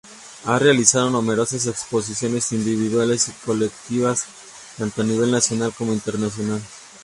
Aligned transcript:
Ha 0.45 0.57
realizado 0.57 1.11
numerosas 1.11 1.67
exposiciones 1.67 2.51
individuales 2.53 3.27
y 3.29 3.33
colectivas, 3.45 4.25
tanto 4.75 5.03
a 5.03 5.05
nivel 5.05 5.29
nacional 5.29 5.71
como 5.77 5.93
internacional. 5.93 6.59